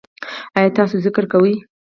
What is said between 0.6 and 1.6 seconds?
تاسو ذکر کوئ؟